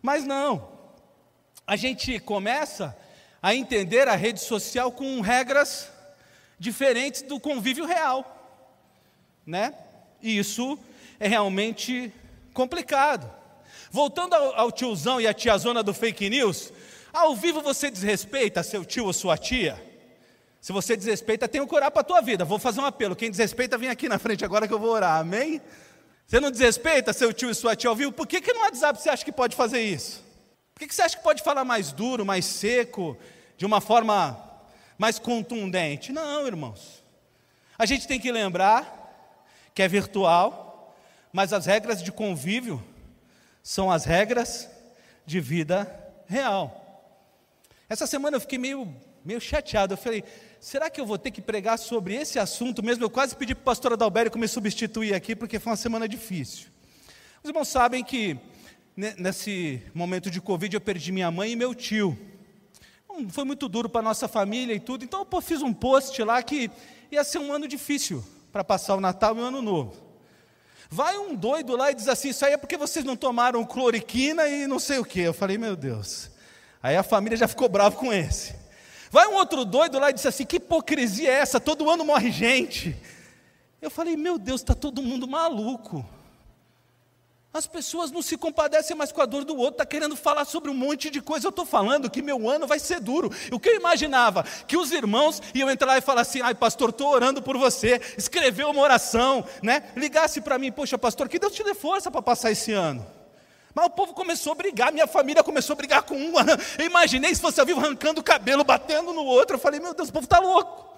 [0.01, 0.69] Mas não,
[1.65, 2.95] a gente começa
[3.41, 5.91] a entender a rede social com regras
[6.59, 8.59] diferentes do convívio real,
[9.45, 9.73] né?
[10.21, 10.77] E isso
[11.19, 12.13] é realmente
[12.57, 13.31] complicado.
[13.91, 16.73] Voltando ao, ao tiozão e à tiazona do fake news,
[17.13, 19.81] ao vivo você desrespeita seu tio ou sua tia?
[20.59, 22.43] Se você desrespeita, tem que orar para a tua vida.
[22.43, 23.15] Vou fazer um apelo.
[23.15, 25.19] Quem desrespeita, vem aqui na frente agora que eu vou orar.
[25.19, 25.61] Amém?
[26.25, 28.11] Você não desrespeita seu tio e sua tia ouviu?
[28.11, 30.21] Por que, que no WhatsApp você acha que pode fazer isso?
[30.73, 33.15] Por que, que você acha que pode falar mais duro, mais seco,
[33.55, 34.35] de uma forma
[34.97, 36.11] mais contundente?
[36.11, 37.03] Não, irmãos.
[37.77, 38.95] A gente tem que lembrar
[39.73, 40.66] que é virtual,
[41.31, 42.83] mas as regras de convívio
[43.61, 44.69] são as regras
[45.25, 45.87] de vida
[46.25, 46.83] real.
[47.89, 49.93] Essa semana eu fiquei meio, meio chateado.
[49.93, 50.23] Eu falei,
[50.59, 53.03] será que eu vou ter que pregar sobre esse assunto mesmo?
[53.03, 56.67] Eu quase pedi para o pastor Adalberto me substituir aqui, porque foi uma semana difícil.
[57.43, 58.37] Os irmãos sabem que
[58.95, 62.17] nesse momento de Covid eu perdi minha mãe e meu tio.
[63.29, 66.41] Foi muito duro para a nossa família e tudo, então eu fiz um post lá
[66.43, 66.69] que
[67.11, 70.06] ia ser um ano difícil para passar o Natal e o Ano Novo.
[70.89, 74.47] Vai um doido lá e diz assim: Isso aí é porque vocês não tomaram cloriquina
[74.47, 75.19] e não sei o que.
[75.19, 76.29] Eu falei: Meu Deus.
[76.81, 78.55] Aí a família já ficou brava com esse.
[79.09, 81.59] Vai um outro doido lá e disse assim: que hipocrisia é essa?
[81.59, 82.95] Todo ano morre gente.
[83.81, 86.05] Eu falei: meu Deus, está todo mundo maluco.
[87.57, 90.69] As pessoas não se compadecem mais com a dor do outro, está querendo falar sobre
[90.69, 91.47] um monte de coisa.
[91.47, 93.31] Eu estou falando que meu ano vai ser duro.
[93.51, 94.43] O que eu imaginava?
[94.43, 97.99] Que os irmãos iam entrar lá e falar assim: ai, pastor, estou orando por você.
[98.15, 99.91] Escreveu uma oração, né?
[99.95, 103.03] Ligasse para mim: poxa, pastor, que Deus te dê força para passar esse ano.
[103.73, 106.33] Mas o povo começou a brigar, minha família começou a brigar com um.
[106.77, 109.55] Eu imaginei se fosse ao vivo arrancando o cabelo, batendo no outro.
[109.55, 110.95] Eu falei, meu Deus, o povo está louco.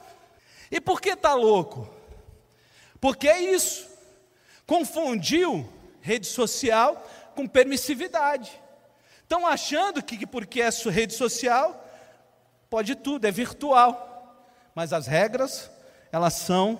[0.70, 1.90] E por que está louco?
[3.00, 3.88] Porque é isso.
[4.68, 5.79] Confundiu
[6.10, 8.52] rede social com permissividade.
[9.22, 11.88] Estão achando que porque é sua rede social,
[12.68, 14.08] pode tudo, é virtual.
[14.74, 15.70] Mas as regras,
[16.12, 16.80] elas são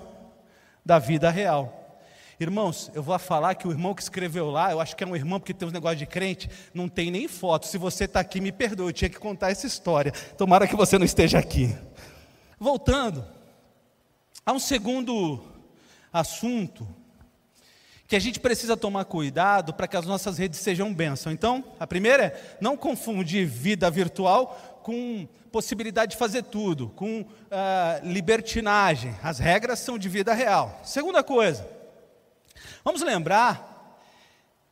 [0.84, 1.76] da vida real.
[2.40, 5.16] Irmãos, eu vou falar que o irmão que escreveu lá, eu acho que é um
[5.16, 7.68] irmão porque tem uns negócios de crente, não tem nem foto.
[7.68, 10.12] Se você está aqui, me perdoe, eu tinha que contar essa história.
[10.38, 11.78] Tomara que você não esteja aqui.
[12.58, 13.24] Voltando,
[14.44, 15.44] há um segundo
[16.12, 16.88] assunto
[18.10, 21.32] que a gente precisa tomar cuidado para que as nossas redes sejam bênção.
[21.32, 27.28] Então, a primeira é não confundir vida virtual com possibilidade de fazer tudo, com uh,
[28.04, 29.16] libertinagem.
[29.24, 30.82] As regras são de vida real.
[30.84, 31.66] Segunda coisa,
[32.84, 34.00] Vamos lembrar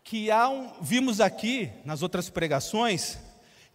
[0.04, 3.17] que há um, vimos aqui nas outras pregações,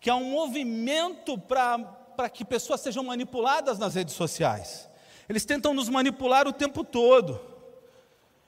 [0.01, 4.89] que há um movimento para que pessoas sejam manipuladas nas redes sociais.
[5.29, 7.52] Eles tentam nos manipular o tempo todo.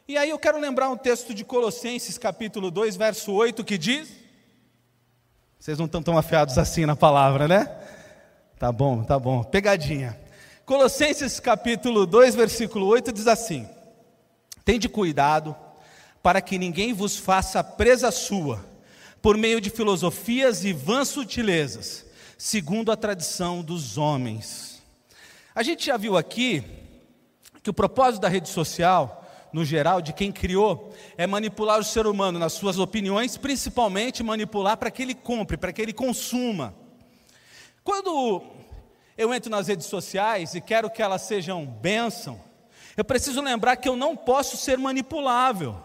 [0.06, 4.10] E aí eu quero lembrar um texto de Colossenses, capítulo 2, verso 8, que diz.
[5.58, 7.74] Vocês não estão tão afiados assim na palavra, né?
[8.58, 9.42] Tá bom, tá bom.
[9.42, 10.20] Pegadinha.
[10.66, 13.66] Colossenses capítulo 2, versículo 8 diz assim:
[14.62, 15.56] Tende cuidado
[16.22, 18.62] para que ninguém vos faça presa sua,
[19.22, 22.04] por meio de filosofias e vãs sutilezas,
[22.36, 24.82] segundo a tradição dos homens.
[25.54, 26.62] A gente já viu aqui
[27.62, 29.23] que o propósito da rede social,
[29.54, 34.76] no geral, de quem criou, é manipular o ser humano nas suas opiniões, principalmente manipular
[34.76, 36.74] para que ele compre, para que ele consuma.
[37.84, 38.42] Quando
[39.16, 42.40] eu entro nas redes sociais e quero que elas sejam bênção,
[42.96, 45.80] eu preciso lembrar que eu não posso ser manipulável.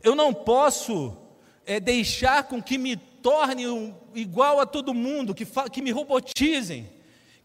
[0.00, 1.18] Eu não posso
[1.66, 6.88] é, deixar com que me torne um, igual a todo mundo, que, que me robotizem,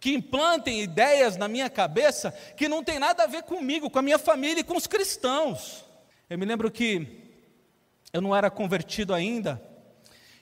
[0.02, 4.02] que implantem ideias na minha cabeça que não tem nada a ver comigo, com a
[4.02, 5.86] minha família e com os cristãos.
[6.28, 7.30] Eu me lembro que
[8.12, 9.62] eu não era convertido ainda,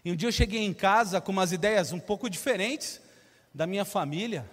[0.04, 3.02] e um dia eu cheguei em casa com umas ideias um pouco diferentes
[3.54, 4.50] da minha família.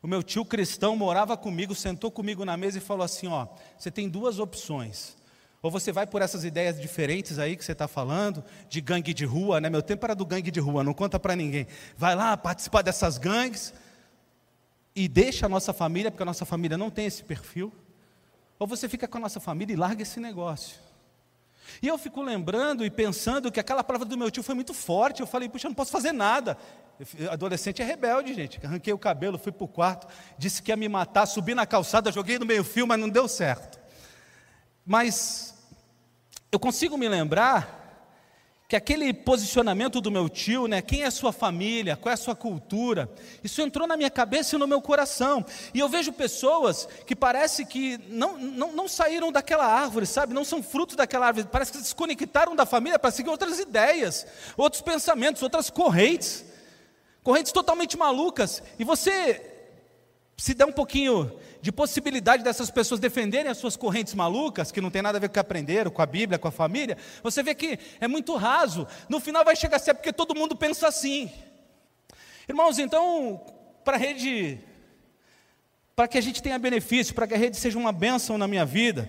[0.00, 3.90] O meu tio cristão morava comigo, sentou comigo na mesa e falou assim: Ó, você
[3.90, 5.16] tem duas opções.
[5.60, 9.24] Ou você vai por essas ideias diferentes aí que você está falando, de gangue de
[9.24, 9.68] rua, né?
[9.68, 11.66] Meu tempo era do gangue de rua, não conta para ninguém.
[11.96, 13.72] Vai lá participar dessas gangues
[14.94, 17.72] e deixa a nossa família, porque a nossa família não tem esse perfil.
[18.58, 20.76] Ou você fica com a nossa família e larga esse negócio.
[21.80, 25.20] E eu fico lembrando e pensando que aquela palavra do meu tio foi muito forte.
[25.20, 26.56] Eu falei, puxa, eu não posso fazer nada.
[27.30, 28.60] Adolescente é rebelde, gente.
[28.64, 30.06] Arranquei o cabelo, fui para o quarto,
[30.38, 33.80] disse que ia me matar, subi na calçada, joguei no meio-fio, mas não deu certo.
[34.84, 35.54] Mas
[36.50, 37.81] eu consigo me lembrar
[38.72, 42.16] que aquele posicionamento do meu tio, né, quem é a sua família, qual é a
[42.16, 43.06] sua cultura,
[43.44, 45.44] isso entrou na minha cabeça e no meu coração.
[45.74, 50.32] E eu vejo pessoas que parece que não, não, não saíram daquela árvore, sabe?
[50.32, 54.26] Não são frutos daquela árvore, parece que se desconectaram da família para seguir outras ideias,
[54.56, 56.42] outros pensamentos, outras correntes,
[57.22, 58.62] correntes totalmente malucas.
[58.78, 59.52] E você
[60.38, 61.30] se der um pouquinho
[61.62, 65.28] de possibilidade dessas pessoas defenderem as suas correntes malucas, que não tem nada a ver
[65.28, 68.34] com o que aprenderam, com a Bíblia, com a família, você vê que é muito
[68.34, 68.86] raso.
[69.08, 71.30] No final vai chegar a ser porque todo mundo pensa assim.
[72.48, 73.40] Irmãos, então,
[73.84, 74.58] para a rede
[75.94, 78.64] para que a gente tenha benefício, para que a rede seja uma bênção na minha
[78.64, 79.08] vida,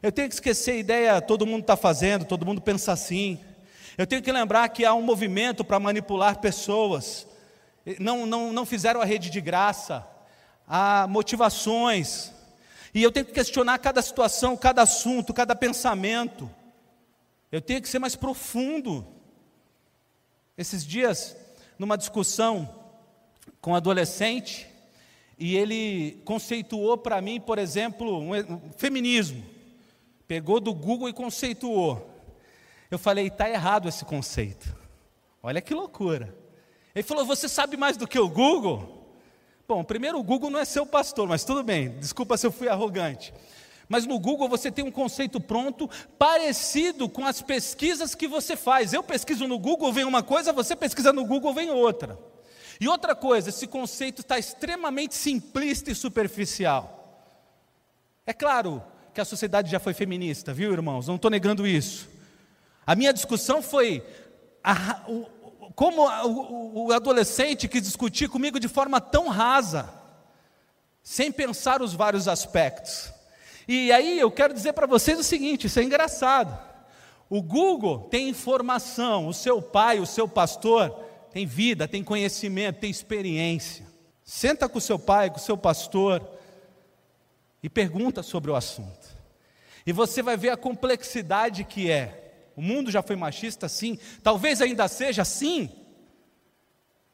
[0.00, 3.40] eu tenho que esquecer a ideia, todo mundo está fazendo, todo mundo pensa assim.
[3.96, 7.26] Eu tenho que lembrar que há um movimento para manipular pessoas.
[7.98, 10.06] Não, não, não fizeram a rede de graça.
[10.68, 12.30] Há motivações.
[12.92, 16.50] E eu tenho que questionar cada situação, cada assunto, cada pensamento.
[17.50, 19.06] Eu tenho que ser mais profundo.
[20.56, 21.36] Esses dias,
[21.78, 22.68] numa discussão
[23.60, 24.68] com um adolescente,
[25.38, 29.44] e ele conceituou para mim, por exemplo, um, um feminismo.
[30.26, 32.14] Pegou do Google e conceituou.
[32.90, 34.76] Eu falei, está errado esse conceito.
[35.42, 36.36] Olha que loucura.
[36.94, 38.97] Ele falou, você sabe mais do que o Google?
[39.70, 42.70] Bom, primeiro o Google não é seu pastor, mas tudo bem, desculpa se eu fui
[42.70, 43.34] arrogante.
[43.86, 48.94] Mas no Google você tem um conceito pronto parecido com as pesquisas que você faz.
[48.94, 52.18] Eu pesquiso no Google, vem uma coisa, você pesquisa no Google, vem outra.
[52.80, 57.28] E outra coisa, esse conceito está extremamente simplista e superficial.
[58.24, 61.06] É claro que a sociedade já foi feminista, viu, irmãos?
[61.06, 62.08] Não estou negando isso.
[62.86, 64.02] A minha discussão foi
[64.64, 65.02] a,
[65.78, 69.88] como o, adolescente quis discutir comigo de forma tão rasa,
[71.04, 73.12] sem pensar os vários aspectos.
[73.68, 76.58] E aí eu quero dizer para vocês o seguinte: isso é engraçado.
[77.30, 80.90] O Google tem informação, o seu pai, o seu pastor,
[81.30, 83.86] tem vida, tem conhecimento, tem experiência.
[84.24, 86.28] Senta com o seu pai, com o seu pastor
[87.62, 89.16] e pergunta sobre o assunto.
[89.86, 92.27] E você vai ver a complexidade que é.
[92.58, 93.96] O mundo já foi machista, sim.
[94.20, 95.70] Talvez ainda seja, sim.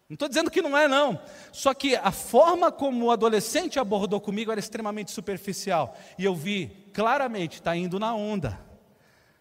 [0.09, 1.21] Não estou dizendo que não é, não.
[1.53, 5.99] Só que a forma como o adolescente abordou comigo era extremamente superficial.
[6.19, 8.59] E eu vi claramente, está indo na onda.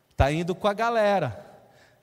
[0.09, 1.49] Está indo com a galera.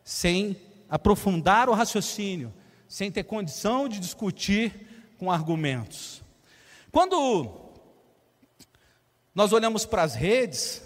[0.03, 0.57] Sem
[0.89, 2.55] aprofundar o raciocínio
[2.89, 6.25] sem ter condição de discutir com argumentos.
[6.91, 7.71] Quando
[9.33, 10.83] nós olhamos para as redes,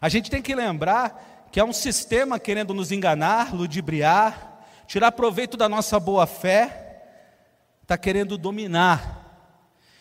[0.00, 5.56] a gente tem que lembrar que é um sistema querendo nos enganar, ludibriar, tirar proveito
[5.56, 7.02] da nossa boa fé,
[7.82, 9.20] está querendo dominar.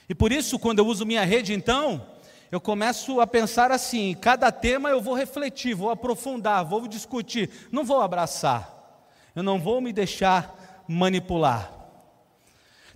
[0.08, 2.06] E por isso, quando eu uso minha rede, então,
[2.52, 7.84] eu começo a pensar assim: cada tema eu vou refletir, vou aprofundar, vou discutir, não
[7.84, 11.72] vou abraçar, eu não vou me deixar manipular.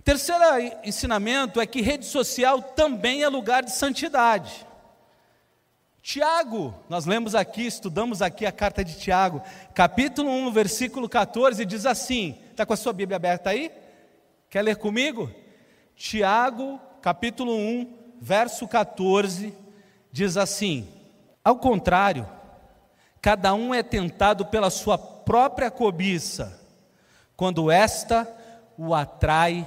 [0.04, 0.44] Terceiro
[0.84, 4.66] ensinamento é que rede social também é lugar de santidade.
[6.04, 9.40] Tiago, nós lemos aqui, estudamos aqui a carta de Tiago,
[9.72, 13.72] capítulo 1, versículo 14, diz assim: está com a sua Bíblia aberta aí?
[14.50, 15.30] Quer ler comigo?
[15.96, 19.54] Tiago, capítulo 1, verso 14,
[20.12, 20.86] diz assim:
[21.42, 22.28] Ao contrário,
[23.22, 26.60] cada um é tentado pela sua própria cobiça
[27.34, 28.30] quando esta
[28.76, 29.66] o atrai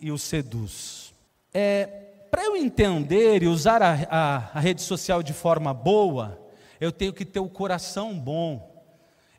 [0.00, 1.14] e o seduz.
[1.54, 6.38] É, Para eu entender e usar a, a, a rede social de forma boa,
[6.80, 8.84] eu tenho que ter o coração bom,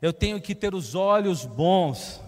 [0.02, 2.20] eu tenho que ter os olhos bons.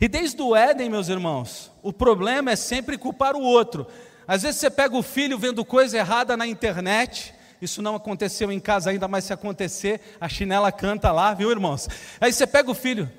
[0.00, 3.86] E desde o Éden, meus irmãos, o problema é sempre culpar o outro.
[4.26, 8.60] Às vezes você pega o filho vendo coisa errada na internet, isso não aconteceu em
[8.60, 11.88] casa ainda, mas se acontecer, a chinela canta lá, viu, irmãos?
[12.20, 13.10] Aí você pega o filho,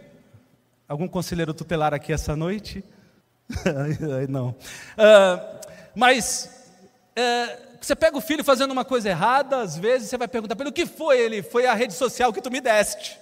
[0.90, 2.84] Algum conselheiro tutelar aqui essa noite?
[4.28, 4.50] Não.
[4.50, 5.60] Uh,
[5.94, 6.59] mas
[7.20, 10.64] uh, você pega o filho fazendo uma coisa errada, às vezes você vai perguntar para
[10.64, 11.42] ele: o que foi ele?
[11.42, 13.20] Foi a rede social que tu me deste.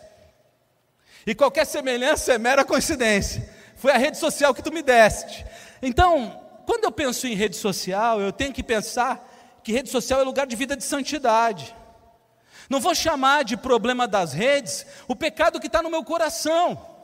[1.26, 3.48] E qualquer semelhança é mera coincidência.
[3.76, 5.46] Foi a rede social que tu me deste.
[5.82, 9.28] Então, quando eu penso em rede social, eu tenho que pensar
[9.64, 11.76] que rede social é lugar de vida de santidade.
[12.70, 16.98] Não vou chamar de problema das redes o pecado que está no meu coração.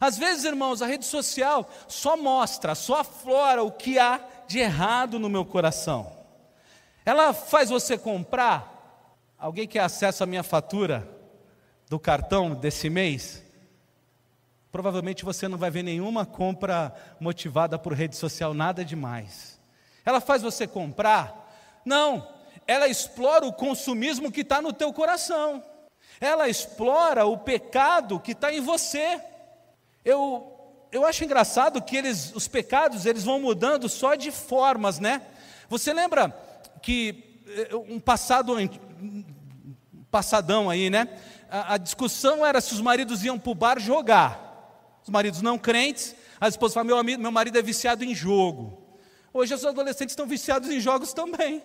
[0.00, 5.18] Às vezes, irmãos, a rede social só mostra, só aflora o que há de errado
[5.18, 6.10] no meu coração.
[7.04, 8.74] Ela faz você comprar.
[9.38, 11.08] Alguém quer acesso à minha fatura
[11.88, 13.44] do cartão desse mês?
[14.72, 19.60] Provavelmente você não vai ver nenhuma compra motivada por rede social, nada demais.
[20.04, 21.80] Ela faz você comprar?
[21.84, 22.26] Não,
[22.66, 25.62] ela explora o consumismo que está no teu coração.
[26.20, 29.22] Ela explora o pecado que está em você.
[30.04, 30.57] Eu,
[30.90, 35.22] eu acho engraçado que eles, os pecados eles vão mudando só de formas, né?
[35.68, 36.34] Você lembra
[36.82, 39.24] que eh, um passado, um
[40.10, 41.08] passadão aí, né?
[41.50, 44.98] A, a discussão era se os maridos iam para o bar jogar.
[45.02, 48.82] Os maridos não crentes, a esposa fala: meu, amigo, meu marido é viciado em jogo.
[49.32, 51.62] Hoje os adolescentes estão viciados em jogos também.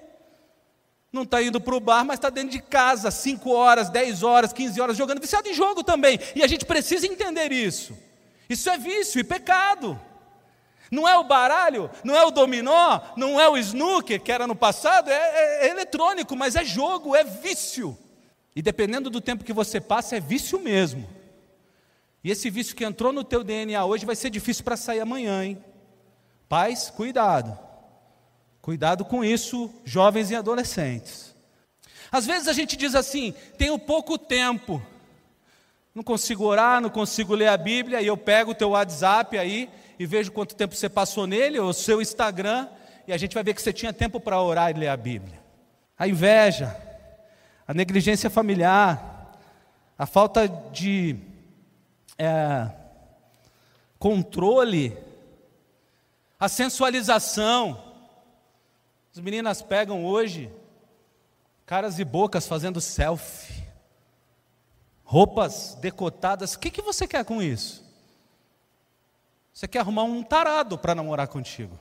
[1.12, 4.52] Não está indo para o bar, mas está dentro de casa, 5 horas, 10 horas,
[4.52, 6.20] 15 horas, jogando, viciado em jogo também.
[6.36, 7.96] E a gente precisa entender isso.
[8.54, 10.00] Isso é vício e pecado.
[10.92, 14.56] Não é o baralho, não é o dominó, não é o snooker, que era no
[14.56, 17.98] passado, é, é, é eletrônico, mas é jogo, é vício.
[18.56, 21.10] E dependendo do tempo que você passa, é vício mesmo.
[22.24, 25.44] E esse vício que entrou no teu DNA hoje vai ser difícil para sair amanhã,
[25.44, 25.64] hein?
[26.48, 27.58] Pais, cuidado.
[28.62, 31.36] Cuidado com isso, jovens e adolescentes.
[32.12, 34.80] Às vezes a gente diz assim: tenho pouco tempo,
[35.94, 39.70] não consigo orar, não consigo ler a Bíblia, e eu pego o teu WhatsApp aí
[40.00, 42.68] e vejo quanto tempo você passou nele, ou o seu Instagram,
[43.08, 45.40] e a gente vai ver que você tinha tempo para orar e ler a Bíblia.
[45.98, 46.76] A inveja,
[47.68, 49.40] a negligência familiar,
[49.98, 51.16] a falta de
[52.18, 52.70] é,
[54.00, 54.98] controle,
[56.40, 57.82] a sensualização.
[59.14, 60.52] As meninas pegam hoje
[61.66, 63.63] caras e bocas fazendo selfie,
[65.14, 66.56] roupas decotadas.
[66.56, 67.86] O que, que você quer com isso?
[69.54, 71.78] Você quer arrumar um tarado para namorar contigo.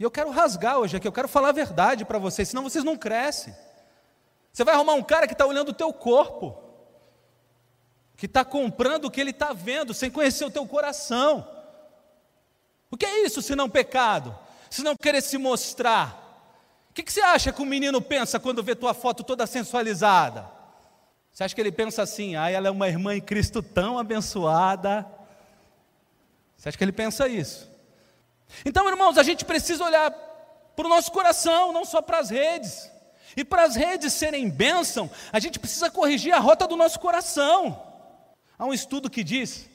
[0.00, 2.82] E eu quero rasgar hoje aqui, eu quero falar a verdade para vocês, senão vocês
[2.82, 3.54] não crescem.
[4.52, 6.60] Você vai arrumar um cara que está olhando o teu corpo,
[8.16, 11.48] que está comprando o que ele está vendo, sem conhecer o teu coração.
[12.90, 14.36] O que é isso se não pecado?
[14.68, 16.24] Se não querer se mostrar?
[16.90, 20.57] O que, que você acha que o menino pensa quando vê tua foto toda sensualizada?
[21.38, 25.06] Você acha que ele pensa assim, ah, ela é uma irmã em Cristo tão abençoada?
[26.56, 27.70] Você acha que ele pensa isso?
[28.64, 30.10] Então, irmãos, a gente precisa olhar
[30.74, 32.90] para o nosso coração, não só para as redes.
[33.36, 37.80] E para as redes serem bênção, a gente precisa corrigir a rota do nosso coração.
[38.58, 39.70] Há um estudo que diz: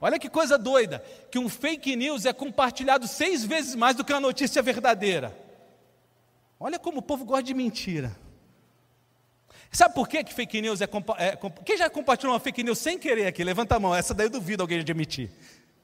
[0.00, 4.12] olha que coisa doida, que um fake news é compartilhado seis vezes mais do que
[4.12, 5.36] uma notícia verdadeira.
[6.60, 8.16] Olha como o povo gosta de mentira.
[9.70, 11.38] Sabe por que, que fake news é, é.
[11.64, 13.44] Quem já compartilhou uma fake news sem querer aqui?
[13.44, 15.30] Levanta a mão, essa daí eu duvido alguém de admitir.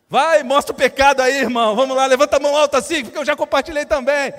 [0.09, 1.77] Vai, mostra o pecado aí, irmão.
[1.77, 4.33] Vamos lá, levanta a mão alta assim, porque eu já compartilhei também.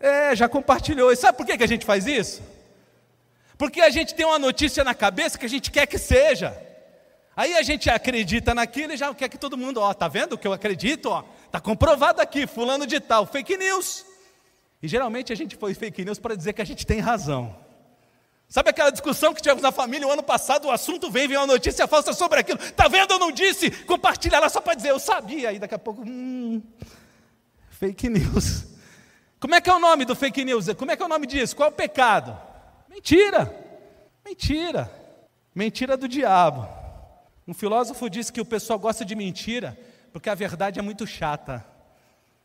[0.00, 1.12] É, já compartilhou.
[1.12, 2.42] E sabe por que, que a gente faz isso?
[3.56, 6.56] Porque a gente tem uma notícia na cabeça que a gente quer que seja.
[7.36, 10.38] Aí a gente acredita naquilo e já quer que todo mundo, ó, tá vendo o
[10.38, 14.04] que eu acredito, ó, tá comprovado aqui, fulano de tal, fake news.
[14.82, 17.61] E geralmente a gente foi fake news para dizer que a gente tem razão.
[18.52, 21.46] Sabe aquela discussão que tivemos na família o ano passado, o assunto vem, vem uma
[21.46, 22.58] notícia falsa sobre aquilo.
[22.72, 23.14] Tá vendo?
[23.14, 23.70] Eu não disse.
[23.70, 25.48] Compartilha lá só para dizer, eu sabia.
[25.48, 26.62] Aí daqui a pouco, hum,
[27.70, 28.66] fake news.
[29.40, 30.66] Como é que é o nome do fake news?
[30.74, 31.56] Como é que é o nome disso?
[31.56, 32.38] Qual é o pecado?
[32.90, 33.50] Mentira.
[34.22, 34.92] Mentira.
[35.54, 36.68] Mentira do diabo.
[37.48, 39.78] Um filósofo disse que o pessoal gosta de mentira
[40.12, 41.64] porque a verdade é muito chata.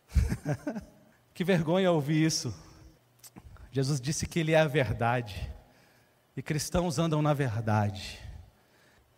[1.36, 2.56] que vergonha ouvir isso.
[3.74, 5.57] Jesus disse que ele é a verdade
[6.38, 8.19] e cristãos andam na verdade.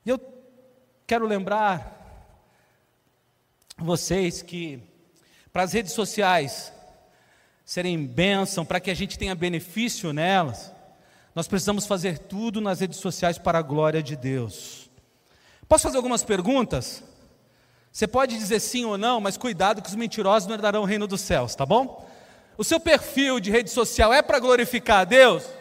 [0.06, 0.18] E eu
[1.06, 1.98] quero lembrar
[3.78, 4.82] vocês que
[5.52, 6.72] para as redes sociais
[7.66, 10.72] serem bênção, para que a gente tenha benefício nelas,
[11.36, 14.90] nós precisamos fazer tudo nas redes sociais para a glória de Deus.
[15.68, 17.04] Posso fazer algumas perguntas?
[17.92, 21.06] Você pode dizer sim ou não, mas cuidado que os mentirosos não herdarão o reino
[21.06, 22.10] dos céus, tá bom?
[22.58, 25.59] O seu perfil de rede social é para glorificar a Deus?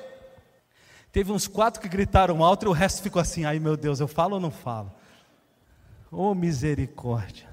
[1.18, 4.06] Teve uns quatro que gritaram alto e o resto ficou assim: ai meu Deus, eu
[4.06, 4.92] falo ou não falo?
[6.12, 7.48] Oh misericórdia.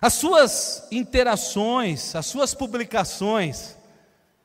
[0.00, 3.76] As suas interações, as suas publicações,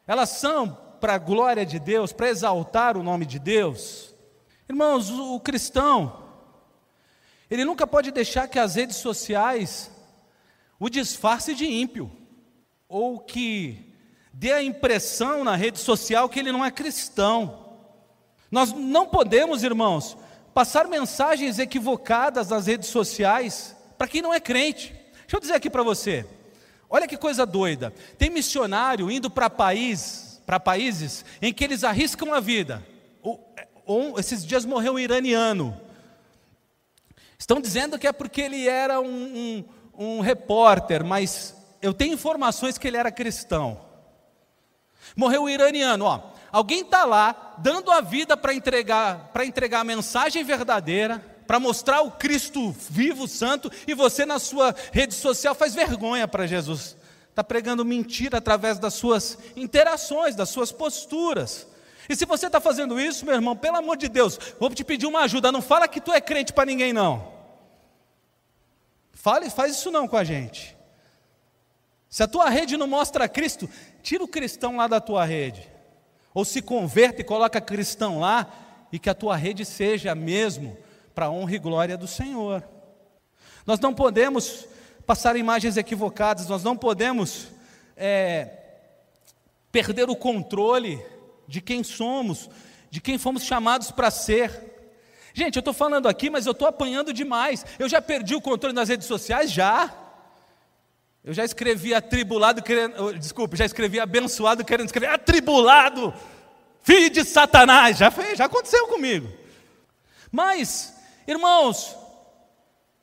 [0.08, 4.16] elas são para a glória de Deus, para exaltar o nome de Deus?
[4.68, 6.24] Irmãos, o cristão,
[7.48, 9.92] ele nunca pode deixar que as redes sociais
[10.80, 12.12] o disfarce de ímpio,
[12.90, 13.94] ou que
[14.34, 17.65] dê a impressão na rede social que ele não é cristão.
[18.56, 20.16] Nós não podemos, irmãos,
[20.54, 24.96] passar mensagens equivocadas nas redes sociais para quem não é crente.
[25.24, 26.26] Deixa eu dizer aqui para você.
[26.90, 27.94] Olha que coisa doida.
[28.18, 32.82] Tem missionário indo para país, para países em que eles arriscam a vida.
[33.86, 35.78] Um, esses dias morreu um iraniano.
[37.38, 39.66] Estão dizendo que é porque ele era um,
[39.98, 43.82] um, um repórter, mas eu tenho informações que ele era cristão.
[45.14, 46.35] Morreu um iraniano, ó.
[46.56, 52.02] Alguém está lá dando a vida para entregar, para entregar a mensagem verdadeira, para mostrar
[52.02, 56.96] o Cristo vivo, santo, e você na sua rede social faz vergonha para Jesus.
[57.30, 61.68] Está pregando mentira através das suas interações, das suas posturas.
[62.08, 65.08] E se você está fazendo isso, meu irmão, pelo amor de Deus, vou te pedir
[65.08, 65.52] uma ajuda.
[65.52, 67.34] Não fala que tu é crente para ninguém, não.
[69.12, 70.74] Fale, faz isso não com a gente.
[72.10, 73.70] Se a tua rede não mostra Cristo,
[74.02, 75.75] tira o cristão lá da tua rede.
[76.36, 78.48] Ou se converta e coloca cristão lá,
[78.92, 80.78] e que a tua rede seja mesmo
[81.16, 82.64] para a honra e glória do Senhor.
[83.66, 84.68] Nós não podemos
[85.08, 87.48] passar imagens equivocadas, nós não podemos
[87.96, 88.50] é,
[89.72, 91.04] perder o controle
[91.48, 92.50] de quem somos,
[92.92, 94.76] de quem fomos chamados para ser.
[95.34, 97.66] Gente, eu estou falando aqui, mas eu estou apanhando demais.
[97.80, 99.52] Eu já perdi o controle nas redes sociais?
[99.52, 99.94] Já.
[101.26, 106.14] Eu já escrevi atribulado, querendo, desculpe, já escrevi abençoado, querendo escrever atribulado,
[106.84, 107.98] filho de Satanás.
[107.98, 109.28] Já, foi, já aconteceu comigo.
[110.32, 110.96] Mas,
[111.28, 111.96] irmãos,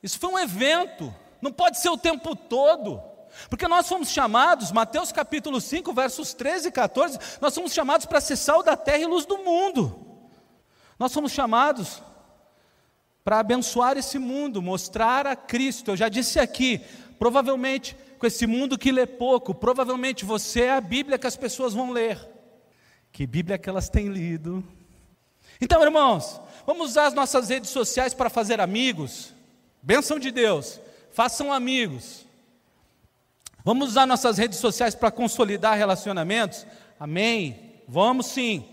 [0.01, 3.01] isso foi um evento, não pode ser o tempo todo.
[3.49, 8.21] Porque nós fomos chamados, Mateus capítulo 5, versos 13 e 14, nós somos chamados para
[8.21, 9.99] ser sal da terra e luz do mundo.
[10.97, 12.01] Nós somos chamados
[13.21, 15.91] para abençoar esse mundo, mostrar a Cristo.
[15.91, 16.79] Eu já disse aqui,
[17.19, 21.73] provavelmente com esse mundo que lê pouco, provavelmente você é a Bíblia que as pessoas
[21.73, 22.17] vão ler.
[23.11, 24.63] Que Bíblia que elas têm lido?
[25.59, 29.33] Então, irmãos, vamos usar as nossas redes sociais para fazer amigos.
[29.81, 30.79] Bênção de Deus,
[31.11, 32.25] façam amigos.
[33.61, 36.65] Vamos usar nossas redes sociais para consolidar relacionamentos?
[36.97, 37.73] Amém.
[37.89, 38.63] Vamos sim.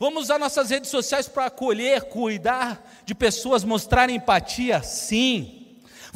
[0.00, 4.82] Vamos usar nossas redes sociais para acolher, cuidar de pessoas, mostrar empatia?
[4.82, 5.65] Sim.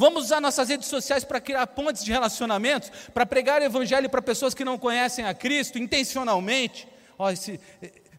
[0.01, 4.19] Vamos usar nossas redes sociais para criar pontes de relacionamentos, para pregar o evangelho para
[4.19, 6.87] pessoas que não conhecem a Cristo intencionalmente?
[7.19, 7.59] Ó, esse,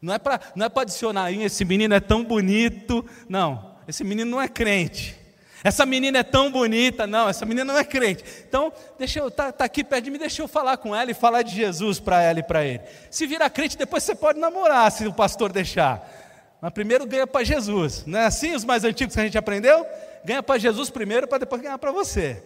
[0.00, 3.04] não é para não é para adicionar, esse menino é tão bonito.
[3.28, 5.16] Não, esse menino não é crente.
[5.64, 8.22] Essa menina é tão bonita, não, essa menina não é crente.
[8.48, 11.14] Então, deixa eu, tá, tá aqui perto de mim, deixa eu falar com ela e
[11.14, 12.80] falar de Jesus para ela e para ele.
[13.10, 16.21] Se virar crente, depois você pode namorar, se o pastor deixar.
[16.62, 18.04] Mas primeiro ganha para Jesus.
[18.06, 19.84] Não é assim os mais antigos que a gente aprendeu?
[20.24, 22.40] Ganha para Jesus primeiro, para depois ganhar para você.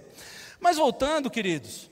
[0.59, 1.91] Mas voltando, queridos,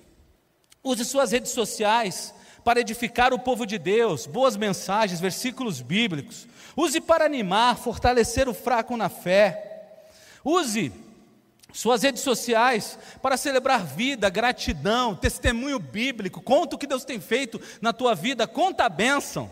[0.82, 2.32] use suas redes sociais
[2.64, 6.48] para edificar o povo de Deus, boas mensagens, versículos bíblicos.
[6.74, 10.00] Use para animar, fortalecer o fraco na fé.
[10.42, 10.90] Use
[11.74, 17.60] suas redes sociais para celebrar vida, gratidão, testemunho bíblico, conta o que Deus tem feito
[17.82, 19.50] na tua vida, conta a bênção.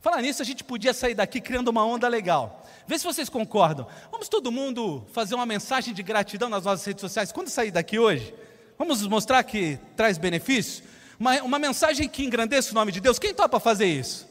[0.00, 2.66] Falar nisso, a gente podia sair daqui criando uma onda legal.
[2.86, 3.86] Vê se vocês concordam.
[4.10, 7.98] Vamos todo mundo fazer uma mensagem de gratidão nas nossas redes sociais quando sair daqui
[7.98, 8.34] hoje?
[8.78, 10.82] Vamos mostrar que traz benefício?
[11.18, 13.18] Uma, uma mensagem que engrandeça o nome de Deus.
[13.18, 14.26] Quem topa fazer isso?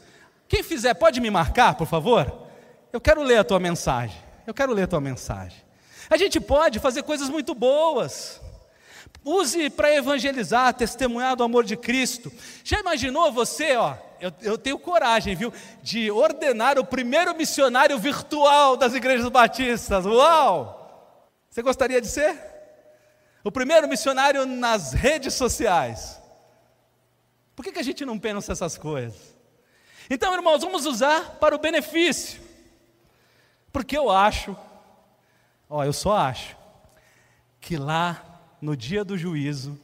[0.48, 2.48] Quem fizer, pode me marcar, por favor?
[2.92, 4.20] Eu quero ler a tua mensagem.
[4.44, 5.62] Eu quero ler a tua mensagem.
[6.10, 8.40] A gente pode fazer coisas muito boas.
[9.24, 12.32] Use para evangelizar, testemunhar do amor de Cristo.
[12.64, 14.09] Já imaginou você, ó?
[14.20, 15.52] Eu, eu, tenho coragem, viu,
[15.82, 20.04] de ordenar o primeiro missionário virtual das igrejas batistas.
[20.04, 20.76] Uau!
[21.48, 22.38] Você gostaria de ser?
[23.42, 26.20] O primeiro missionário nas redes sociais.
[27.56, 29.34] Por que, que a gente não pensa essas coisas?
[30.08, 32.40] Então, irmãos, vamos usar para o benefício.
[33.72, 34.56] Porque eu acho
[35.72, 36.56] Ó, eu só acho
[37.60, 39.78] que lá no dia do juízo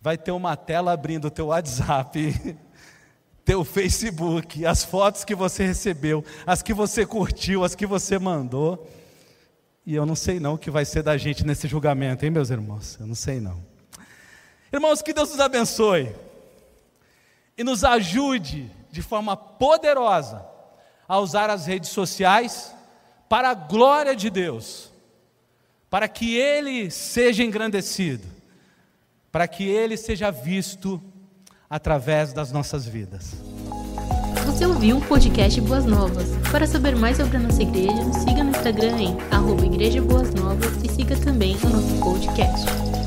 [0.00, 2.56] vai ter uma tela abrindo o teu WhatsApp,
[3.44, 8.88] teu Facebook, as fotos que você recebeu, as que você curtiu, as que você mandou.
[9.84, 12.50] E eu não sei não o que vai ser da gente nesse julgamento, hein, meus
[12.50, 12.96] irmãos?
[13.00, 13.62] Eu não sei não.
[14.72, 16.14] Irmãos, que Deus nos abençoe
[17.58, 20.46] e nos ajude de forma poderosa
[21.08, 22.74] a usar as redes sociais
[23.28, 24.92] para a glória de Deus
[25.92, 28.26] para que Ele seja engrandecido,
[29.30, 31.02] para que Ele seja visto
[31.72, 33.34] através das nossas vidas.
[34.44, 36.28] Você ouviu o podcast Boas Novas.
[36.50, 40.70] Para saber mais sobre a nossa igreja, siga no Instagram em arroba Igreja Boas Novas
[40.84, 43.01] e siga também o nosso podcast.